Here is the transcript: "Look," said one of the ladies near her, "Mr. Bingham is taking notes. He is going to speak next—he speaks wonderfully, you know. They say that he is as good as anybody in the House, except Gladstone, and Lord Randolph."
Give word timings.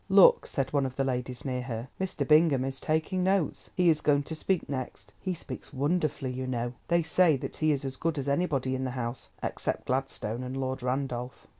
"Look," 0.09 0.47
said 0.47 0.73
one 0.73 0.87
of 0.87 0.95
the 0.95 1.03
ladies 1.03 1.45
near 1.45 1.61
her, 1.61 1.87
"Mr. 1.99 2.27
Bingham 2.27 2.65
is 2.65 2.79
taking 2.79 3.23
notes. 3.23 3.69
He 3.75 3.87
is 3.87 4.01
going 4.01 4.23
to 4.23 4.33
speak 4.33 4.67
next—he 4.67 5.35
speaks 5.35 5.71
wonderfully, 5.71 6.31
you 6.31 6.47
know. 6.47 6.73
They 6.87 7.03
say 7.03 7.37
that 7.37 7.57
he 7.57 7.71
is 7.71 7.85
as 7.85 7.97
good 7.97 8.17
as 8.17 8.27
anybody 8.27 8.73
in 8.73 8.83
the 8.83 8.89
House, 8.97 9.29
except 9.43 9.85
Gladstone, 9.85 10.41
and 10.41 10.57
Lord 10.57 10.81
Randolph." 10.81 11.45